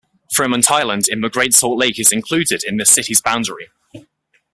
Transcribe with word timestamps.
Fremont 0.33 0.71
Island 0.71 1.07
in 1.07 1.21
the 1.21 1.29
Great 1.29 1.53
Salt 1.53 1.77
Lake 1.77 1.99
is 1.99 2.11
included 2.11 2.63
in 2.63 2.77
this 2.77 2.89
city's 2.89 3.21
boundary. 3.21 3.67